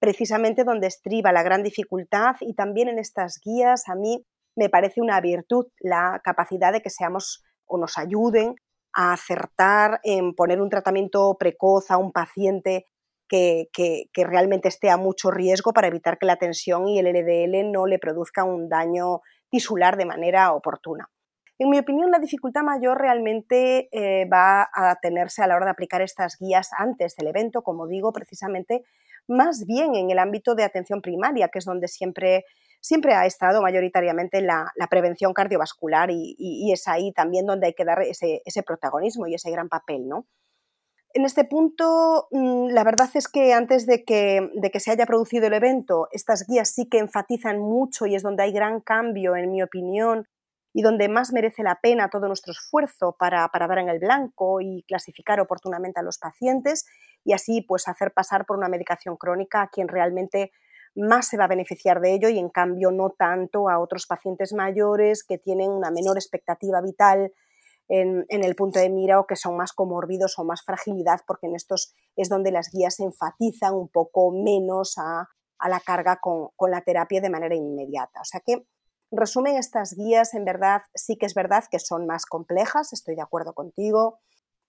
precisamente 0.00 0.64
donde 0.64 0.88
estriba 0.88 1.32
la 1.32 1.44
gran 1.44 1.62
dificultad 1.62 2.34
y 2.40 2.54
también 2.54 2.88
en 2.88 2.98
estas 2.98 3.38
guías 3.42 3.88
a 3.88 3.94
mí 3.94 4.26
me 4.56 4.68
parece 4.68 5.00
una 5.00 5.20
virtud 5.20 5.68
la 5.78 6.20
capacidad 6.24 6.72
de 6.72 6.82
que 6.82 6.90
seamos 6.90 7.44
o 7.66 7.78
nos 7.78 7.96
ayuden 7.96 8.56
a 8.92 9.12
acertar 9.12 10.00
en 10.02 10.34
poner 10.34 10.60
un 10.60 10.68
tratamiento 10.68 11.36
precoz 11.38 11.90
a 11.90 11.98
un 11.98 12.10
paciente 12.12 12.86
que, 13.28 14.10
realmente 14.14 14.68
esté 14.68 14.90
a 14.90 14.98
mucho 14.98 15.30
riesgo 15.30 15.72
para 15.72 15.86
evitar 15.86 16.18
que 16.18 16.26
la 16.26 16.36
tensión 16.36 16.86
y 16.88 16.98
el 16.98 17.06
LDL 17.06 17.70
no 17.70 17.86
le 17.86 17.98
produzca 17.98 18.44
un 18.44 18.68
daño 18.68 19.20
tisular 19.48 19.96
de 19.96 20.04
manera 20.04 20.52
oportuna. 20.52 21.08
En 21.62 21.70
mi 21.70 21.78
opinión, 21.78 22.10
la 22.10 22.18
dificultad 22.18 22.64
mayor 22.64 22.98
realmente 22.98 23.88
eh, 23.92 24.28
va 24.28 24.68
a 24.74 24.96
tenerse 25.00 25.44
a 25.44 25.46
la 25.46 25.54
hora 25.54 25.66
de 25.66 25.70
aplicar 25.70 26.02
estas 26.02 26.36
guías 26.40 26.70
antes 26.76 27.14
del 27.14 27.28
evento, 27.28 27.62
como 27.62 27.86
digo, 27.86 28.12
precisamente 28.12 28.82
más 29.28 29.64
bien 29.64 29.94
en 29.94 30.10
el 30.10 30.18
ámbito 30.18 30.56
de 30.56 30.64
atención 30.64 31.00
primaria, 31.00 31.50
que 31.50 31.60
es 31.60 31.64
donde 31.64 31.86
siempre, 31.86 32.46
siempre 32.80 33.14
ha 33.14 33.26
estado 33.26 33.62
mayoritariamente 33.62 34.40
la, 34.40 34.72
prevención 34.90 35.32
cardiovascular 35.34 36.10
y, 36.10 36.72
es 36.72 36.88
ahí 36.88 37.12
también 37.12 37.46
donde 37.46 37.68
hay 37.68 37.74
que 37.74 37.84
dar 37.84 38.02
ese, 38.02 38.42
protagonismo 38.66 39.28
y 39.28 39.34
ese 39.34 39.52
gran 39.52 39.68
papel, 39.68 40.08
¿no? 40.08 40.26
En 41.14 41.24
este 41.24 41.44
punto, 41.44 42.26
mm, 42.32 42.70
la 42.70 42.82
verdad 42.82 43.08
es 43.14 43.28
que 43.28 43.52
antes 43.52 43.86
de 43.86 44.02
que, 44.02 44.50
de 44.54 44.72
que, 44.72 44.80
se 44.80 44.90
haya 44.90 45.06
producido 45.06 45.46
el 45.46 45.52
evento, 45.52 46.08
estas 46.10 46.44
guías 46.44 46.70
sí 46.70 46.88
que 46.88 46.98
enfatizan 46.98 47.60
mucho 47.60 48.06
y 48.06 48.16
es 48.16 48.24
donde 48.24 48.42
hay 48.42 48.52
gran 48.52 48.80
cambio, 48.80 49.36
en 49.36 49.52
mi 49.52 49.62
opinión, 49.62 50.26
y 50.72 50.82
donde 50.82 51.08
más 51.08 51.32
merece 51.32 51.62
la 51.62 51.78
pena 51.80 52.08
todo 52.08 52.28
nuestro 52.28 52.52
esfuerzo 52.52 53.16
para, 53.18 53.48
dar 53.52 53.78
en 53.78 53.88
el 53.88 53.98
blanco 53.98 54.60
y 54.60 54.84
clasificar 54.88 55.40
oportunamente 55.40 56.00
a 56.00 56.02
los 56.02 56.18
pacientes 56.18 56.86
y 57.24 57.32
así 57.32 57.60
pues 57.62 57.88
hacer 57.88 58.12
pasar 58.12 58.46
por 58.46 58.56
una 58.56 58.68
medicación 58.68 59.16
crónica 59.16 59.62
a 59.62 59.68
quien 59.68 59.88
realmente 59.88 60.52
más 60.94 61.28
se 61.28 61.36
va 61.36 61.44
a 61.44 61.48
beneficiar 61.48 62.00
de 62.00 62.14
ello 62.14 62.28
y 62.28 62.38
en 62.38 62.48
cambio 62.48 62.90
no 62.90 63.10
tanto 63.10 63.68
a 63.68 63.78
otros 63.78 64.06
pacientes 64.06 64.52
mayores 64.52 65.24
que 65.24 65.38
tienen 65.38 65.70
una 65.70 65.90
menor 65.90 66.16
expectativa 66.16 66.80
vital 66.80 67.32
en, 67.88 68.24
el 68.28 68.54
punto 68.54 68.78
de 68.78 68.88
mira 68.88 69.20
o 69.20 69.26
que 69.26 69.36
son 69.36 69.56
más 69.56 69.72
comórbidos 69.72 70.38
o 70.38 70.44
más 70.44 70.62
fragilidad 70.62 71.20
porque 71.26 71.46
en 71.46 71.56
estos 71.56 71.94
es 72.16 72.28
donde 72.28 72.50
las 72.50 72.70
guías 72.72 72.96
se 72.96 73.04
enfatizan 73.04 73.74
un 73.74 73.88
poco 73.88 74.30
menos 74.32 74.94
a, 74.96 75.28
la 75.68 75.80
carga 75.80 76.18
con, 76.20 76.48
con 76.56 76.70
la 76.70 76.80
terapia 76.80 77.20
de 77.20 77.30
manera 77.30 77.54
inmediata. 77.54 78.20
O 78.20 78.24
sea 78.24 78.40
que 78.40 78.66
resumen, 79.18 79.56
estas 79.56 79.94
guías 79.94 80.34
en 80.34 80.44
verdad 80.44 80.82
sí 80.94 81.16
que 81.16 81.26
es 81.26 81.34
verdad 81.34 81.64
que 81.70 81.78
son 81.78 82.06
más 82.06 82.26
complejas, 82.26 82.92
estoy 82.92 83.14
de 83.14 83.22
acuerdo 83.22 83.52
contigo, 83.54 84.20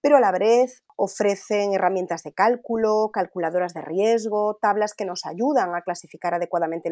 pero 0.02 0.18
a 0.18 0.20
la 0.20 0.32
vez 0.32 0.84
ofrecen 0.98 1.74
herramientas 1.74 2.24
de 2.24 2.34
cálculo, 2.34 3.10
calculadoras 3.14 3.74
de 3.74 3.82
riesgo, 3.82 4.58
tablas 4.62 4.94
que 4.94 5.06
nos 5.06 5.26
ayudan 5.26 5.74
a 5.74 5.82
clasificar 5.82 6.34
adecuadamente 6.34 6.90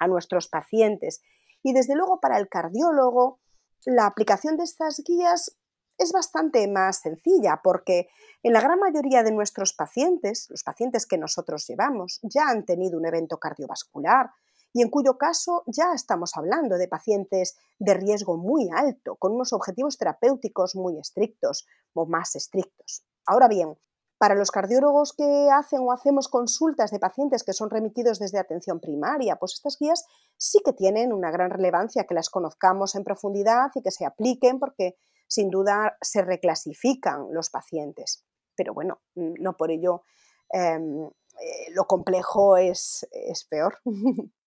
a 0.00 0.08
nuestros 0.08 0.48
pacientes. 0.48 1.22
Y 1.62 1.72
desde 1.72 1.94
luego 1.94 2.18
para 2.20 2.36
el 2.36 2.48
cardiólogo, 2.48 3.38
la 3.84 4.06
aplicación 4.06 4.56
de 4.56 4.64
estas 4.64 5.02
guías 5.06 5.56
es 5.98 6.12
bastante 6.12 6.66
más 6.68 6.98
sencilla 6.98 7.60
porque 7.62 8.08
en 8.42 8.52
la 8.52 8.60
gran 8.60 8.78
mayoría 8.78 9.22
de 9.22 9.32
nuestros 9.32 9.72
pacientes, 9.72 10.46
los 10.50 10.62
pacientes 10.62 11.06
que 11.06 11.18
nosotros 11.18 11.66
llevamos, 11.66 12.20
ya 12.22 12.48
han 12.48 12.64
tenido 12.64 12.98
un 12.98 13.06
evento 13.06 13.38
cardiovascular, 13.38 14.30
y 14.72 14.82
en 14.82 14.90
cuyo 14.90 15.16
caso 15.18 15.62
ya 15.66 15.92
estamos 15.94 16.36
hablando 16.36 16.76
de 16.76 16.88
pacientes 16.88 17.56
de 17.78 17.94
riesgo 17.94 18.36
muy 18.36 18.68
alto, 18.74 19.16
con 19.16 19.32
unos 19.32 19.52
objetivos 19.52 19.98
terapéuticos 19.98 20.76
muy 20.76 20.98
estrictos 20.98 21.66
o 21.94 22.06
más 22.06 22.36
estrictos. 22.36 23.04
Ahora 23.26 23.48
bien, 23.48 23.76
Para 24.18 24.34
los 24.34 24.50
cardiólogos 24.50 25.12
que 25.12 25.48
hacen 25.48 25.78
o 25.82 25.92
hacemos 25.92 26.26
consultas 26.26 26.90
de 26.90 26.98
pacientes 26.98 27.44
que 27.44 27.52
son 27.52 27.70
remitidos 27.70 28.18
desde 28.18 28.40
atención 28.40 28.80
primaria, 28.80 29.36
pues 29.36 29.54
estas 29.54 29.78
guías 29.78 30.06
sí 30.36 30.58
que 30.64 30.72
tienen 30.72 31.12
una 31.12 31.30
gran 31.30 31.50
relevancia, 31.50 32.04
que 32.04 32.14
las 32.14 32.28
conozcamos 32.28 32.96
en 32.96 33.04
profundidad 33.04 33.70
y 33.76 33.80
que 33.80 33.92
se 33.92 34.04
apliquen 34.04 34.58
porque 34.58 34.96
sin 35.28 35.50
duda 35.50 35.96
se 36.00 36.22
reclasifican 36.22 37.28
los 37.32 37.48
pacientes. 37.48 38.24
Pero 38.56 38.74
bueno, 38.74 39.02
no 39.14 39.56
por 39.56 39.70
ello 39.70 40.02
em, 40.50 41.06
eh, 41.06 41.70
lo 41.74 41.86
complejo 41.86 42.56
es, 42.56 43.06
es 43.12 43.44
peor. 43.44 43.78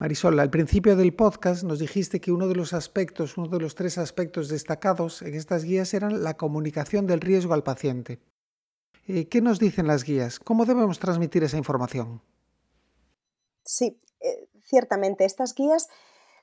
Marisol, 0.00 0.40
al 0.40 0.48
principio 0.48 0.96
del 0.96 1.12
podcast 1.14 1.62
nos 1.62 1.78
dijiste 1.78 2.22
que 2.22 2.32
uno 2.32 2.48
de 2.48 2.54
los 2.54 2.72
aspectos, 2.72 3.36
uno 3.36 3.48
de 3.48 3.60
los 3.60 3.74
tres 3.74 3.98
aspectos 3.98 4.48
destacados 4.48 5.20
en 5.20 5.34
estas 5.34 5.62
guías 5.62 5.92
eran 5.92 6.24
la 6.24 6.38
comunicación 6.38 7.06
del 7.06 7.20
riesgo 7.20 7.52
al 7.52 7.62
paciente. 7.62 8.18
Eh, 9.06 9.28
¿Qué 9.28 9.42
nos 9.42 9.58
dicen 9.58 9.86
las 9.86 10.04
guías? 10.04 10.38
¿Cómo 10.38 10.64
debemos 10.64 10.98
transmitir 11.00 11.44
esa 11.44 11.58
información? 11.58 12.22
Sí, 13.62 13.98
eh, 14.20 14.48
ciertamente 14.64 15.26
estas 15.26 15.54
guías 15.54 15.90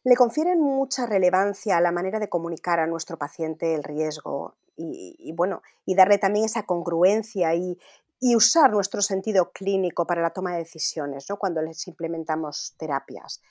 le 0.04 0.16
confieren 0.16 0.62
mucha 0.62 1.08
relevancia 1.08 1.78
a 1.78 1.82
la 1.82 1.92
manera 1.92 2.20
de 2.20 2.30
comunicar 2.30 2.80
a 2.80 2.86
nuestro 2.86 3.18
paciente 3.18 3.74
el 3.74 3.84
riesgo 3.84 4.54
y, 4.80 5.34
bueno, 5.36 5.64
y 5.84 5.96
darle 5.96 6.20
también 6.20 6.46
esa 6.46 6.68
congruencia 6.68 7.56
y, 7.56 7.80
usar 8.22 8.72
nuestro 8.72 9.02
sentido 9.02 9.52
clínico 9.52 10.06
para 10.08 10.22
la 10.22 10.32
toma 10.32 10.54
de 10.54 10.60
decisiones 10.60 11.26
¿no? 11.30 11.38
cuando 11.38 11.62
les 11.62 11.88
implementamos 11.88 12.76
terapias. 12.78 13.42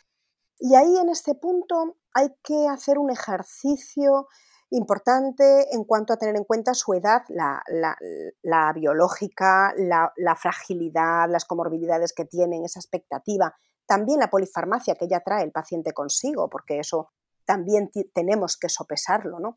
Y 0.58 0.74
ahí 0.74 0.96
en 0.96 1.08
este 1.08 1.34
punto 1.34 1.96
hay 2.12 2.34
que 2.42 2.66
hacer 2.68 2.98
un 2.98 3.10
ejercicio 3.10 4.28
importante 4.70 5.74
en 5.74 5.84
cuanto 5.84 6.12
a 6.12 6.16
tener 6.16 6.36
en 6.36 6.44
cuenta 6.44 6.74
su 6.74 6.94
edad, 6.94 7.22
la, 7.28 8.72
biológica, 8.74 9.72
la, 9.76 10.36
fragilidad, 10.36 11.28
las 11.30 11.44
comorbilidades 11.44 12.12
que 12.12 12.24
tienen, 12.24 12.64
esa 12.64 12.80
expectativa, 12.80 13.54
también 13.86 14.18
la 14.18 14.30
polifarmacia 14.30 14.96
que 14.96 15.08
ya 15.08 15.20
trae 15.20 15.44
el 15.44 15.52
paciente 15.52 15.92
consigo, 15.92 16.48
porque 16.48 16.80
eso 16.80 17.10
también 17.44 17.90
tenemos 18.12 18.56
que 18.56 18.68
sopesarlo. 18.68 19.38
¿no? 19.38 19.56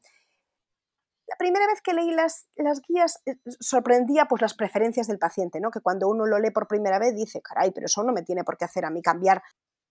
La 1.29 1.35
primera 1.37 1.67
vez 1.67 1.79
que 1.81 1.93
leí 1.93 2.11
las, 2.11 2.47
las, 2.55 2.81
guías 2.81 3.21
eh, 3.27 3.35
sorprendía 3.59 4.25
pues, 4.25 4.41
las 4.41 4.55
preferencias 4.55 5.07
del 5.07 5.19
paciente, 5.19 5.59
¿no? 5.59 5.69
que 5.69 5.79
cuando 5.79 6.07
uno 6.07 6.25
lo 6.25 6.39
lee 6.39 6.49
por 6.49 6.67
primera 6.67 6.97
vez 6.97 7.15
dice, 7.15 7.41
caray, 7.41 7.71
pero 7.71 7.85
eso 7.85 8.03
no 8.03 8.13
me 8.13 8.23
tiene 8.23 8.43
por 8.43 8.57
qué 8.57 8.65
hacer 8.65 8.83
a 8.83 8.89
mí 8.89 9.03
cambiar 9.03 9.43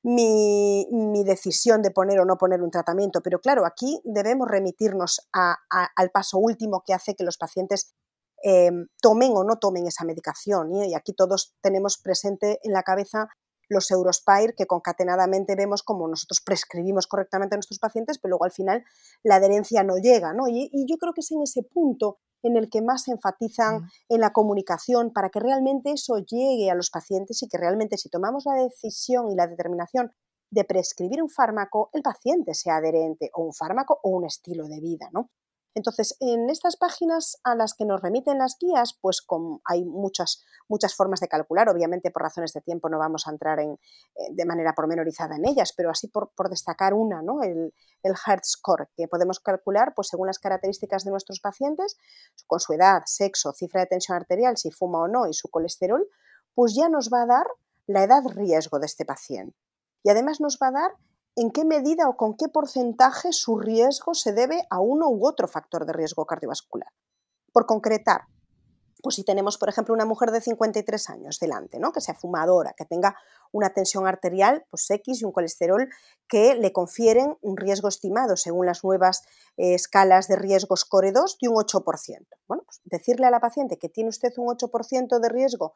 mi, 0.02 1.22
decisión 1.24 1.82
de 1.82 1.90
poner 1.90 2.18
o 2.20 2.24
no 2.24 2.38
poner 2.38 2.62
un 2.62 2.70
tratamiento. 2.70 3.20
Pero 3.22 3.40
claro, 3.40 3.66
aquí 3.66 4.00
debemos 4.04 4.48
remitirnos 4.48 5.28
al 5.32 6.10
paso 6.10 6.38
último 6.38 6.82
que 6.84 6.94
hace 6.94 7.14
que 7.14 7.24
los 7.24 7.36
pacientes 7.36 7.94
em, 8.42 8.86
tomen 9.00 9.32
o 9.34 9.44
no 9.44 9.58
tomen 9.58 9.86
esa 9.86 10.04
medicación. 10.04 10.74
Y 10.74 10.94
aquí 10.94 11.12
todos 11.12 11.54
tenemos 11.60 11.98
presente 11.98 12.58
en 12.62 12.72
la 12.72 12.82
cabeza 12.82 13.28
los 13.68 13.90
Eurospire, 13.90 14.54
que 14.56 14.66
concatenadamente 14.66 15.54
vemos 15.56 15.82
como 15.82 16.08
nosotros 16.08 16.40
prescribimos 16.40 17.06
correctamente 17.06 17.54
a 17.54 17.58
nuestros 17.58 17.78
pacientes, 17.78 18.18
pero 18.18 18.30
luego 18.30 18.44
al 18.44 18.52
final 18.52 18.84
la 19.22 19.36
adherencia 19.36 19.82
no 19.82 19.96
llega. 19.96 20.32
¿no? 20.32 20.48
Y, 20.48 20.70
y 20.72 20.86
yo 20.88 20.96
creo 20.96 21.12
que 21.12 21.20
es 21.20 21.30
en 21.32 21.42
ese 21.42 21.62
punto 21.62 22.18
en 22.42 22.56
el 22.56 22.70
que 22.70 22.82
más 22.82 23.04
se 23.04 23.12
enfatizan 23.12 23.88
en 24.08 24.20
la 24.20 24.32
comunicación 24.32 25.12
para 25.12 25.28
que 25.30 25.40
realmente 25.40 25.92
eso 25.92 26.18
llegue 26.18 26.70
a 26.70 26.74
los 26.74 26.90
pacientes 26.90 27.42
y 27.42 27.48
que 27.48 27.58
realmente 27.58 27.96
si 27.96 28.08
tomamos 28.08 28.44
la 28.46 28.62
decisión 28.62 29.30
y 29.30 29.34
la 29.34 29.46
determinación 29.46 30.12
de 30.50 30.64
prescribir 30.64 31.22
un 31.22 31.28
fármaco, 31.28 31.90
el 31.92 32.02
paciente 32.02 32.54
sea 32.54 32.76
adherente 32.76 33.30
o 33.34 33.42
un 33.42 33.52
fármaco 33.52 34.00
o 34.02 34.10
un 34.10 34.24
estilo 34.24 34.66
de 34.66 34.80
vida, 34.80 35.10
¿no? 35.12 35.30
Entonces, 35.78 36.16
en 36.18 36.50
estas 36.50 36.76
páginas 36.76 37.38
a 37.44 37.54
las 37.54 37.72
que 37.72 37.84
nos 37.84 38.00
remiten 38.00 38.38
las 38.38 38.56
guías, 38.58 38.98
pues 39.00 39.24
hay 39.64 39.84
muchas, 39.84 40.44
muchas 40.66 40.92
formas 40.96 41.20
de 41.20 41.28
calcular. 41.28 41.68
Obviamente, 41.68 42.10
por 42.10 42.22
razones 42.22 42.52
de 42.52 42.60
tiempo 42.60 42.88
no 42.88 42.98
vamos 42.98 43.28
a 43.28 43.30
entrar 43.30 43.60
en, 43.60 43.74
eh, 43.74 44.28
de 44.32 44.44
manera 44.44 44.72
pormenorizada 44.74 45.36
en 45.36 45.46
ellas, 45.46 45.72
pero 45.76 45.90
así 45.90 46.08
por, 46.08 46.32
destacar 46.50 46.94
una, 46.94 47.22
¿no? 47.22 47.44
el, 47.44 47.72
el 48.02 48.16
Heart 48.16 48.42
Score, 48.44 48.88
que 48.96 49.06
podemos 49.06 49.38
calcular 49.38 49.92
pues, 49.94 50.08
según 50.08 50.26
las 50.26 50.40
características 50.40 51.04
de 51.04 51.12
nuestros 51.12 51.38
pacientes, 51.38 51.96
con 52.48 52.58
su 52.58 52.72
edad, 52.72 53.02
sexo, 53.06 53.52
cifra 53.52 53.82
de 53.82 53.86
tensión 53.86 54.16
arterial, 54.16 54.56
si 54.56 54.72
fuma 54.72 54.98
o 54.98 55.06
no 55.06 55.28
y 55.28 55.32
su 55.32 55.48
colesterol, 55.48 56.04
pues 56.56 56.74
ya 56.74 56.88
nos 56.88 57.08
va 57.08 57.22
a 57.22 57.26
dar 57.26 57.46
la 57.86 58.02
edad 58.02 58.24
riesgo 58.34 58.80
de 58.80 58.86
este 58.86 59.04
paciente. 59.04 59.56
Y 60.02 60.10
además 60.10 60.40
nos 60.40 60.58
va 60.60 60.68
a 60.68 60.72
dar 60.72 60.90
en 61.40 61.52
qué 61.52 61.64
medida 61.64 62.08
o 62.08 62.16
con 62.16 62.36
qué 62.36 62.48
porcentaje 62.48 63.32
su 63.32 63.58
riesgo 63.58 64.12
se 64.14 64.32
debe 64.32 64.66
a 64.70 64.80
uno 64.80 65.08
u 65.08 65.24
otro 65.24 65.46
factor 65.46 65.86
de 65.86 65.92
riesgo 65.92 66.26
cardiovascular. 66.26 66.88
Por 67.52 67.64
concretar, 67.64 68.22
pues 69.04 69.14
si 69.14 69.22
tenemos, 69.22 69.56
por 69.56 69.68
ejemplo, 69.68 69.94
una 69.94 70.04
mujer 70.04 70.32
de 70.32 70.40
53 70.40 71.10
años 71.10 71.38
delante, 71.38 71.78
¿no? 71.78 71.92
que 71.92 72.00
sea 72.00 72.14
fumadora, 72.14 72.74
que 72.76 72.84
tenga 72.84 73.16
una 73.52 73.70
tensión 73.70 74.08
arterial 74.08 74.66
pues 74.68 74.90
X 74.90 75.22
y 75.22 75.24
un 75.24 75.30
colesterol 75.30 75.88
que 76.26 76.56
le 76.56 76.72
confieren 76.72 77.36
un 77.40 77.56
riesgo 77.56 77.86
estimado 77.86 78.36
según 78.36 78.66
las 78.66 78.82
nuevas 78.82 79.22
eh, 79.56 79.74
escalas 79.74 80.26
de 80.26 80.34
riesgos 80.34 80.84
Core 80.84 81.12
2 81.12 81.38
de 81.40 81.48
un 81.48 81.54
8%. 81.54 82.26
Bueno, 82.48 82.64
pues 82.64 82.80
decirle 82.84 83.26
a 83.26 83.30
la 83.30 83.38
paciente 83.38 83.78
que 83.78 83.88
tiene 83.88 84.10
usted 84.10 84.32
un 84.36 84.48
8% 84.48 85.20
de 85.20 85.28
riesgo 85.28 85.74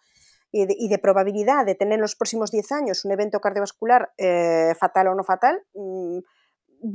y 0.52 0.88
de, 0.88 0.98
probabilidad 0.98 1.64
de 1.64 1.74
tener 1.74 1.94
en 1.94 2.02
los 2.02 2.14
próximos 2.14 2.50
10 2.50 2.72
años 2.72 3.04
un 3.06 3.12
evento 3.12 3.40
cardiovascular 3.40 4.12
eh, 4.18 4.74
fatal 4.78 5.08
o 5.08 5.14
no 5.14 5.24
fatal, 5.24 5.62
mm, 5.74 6.18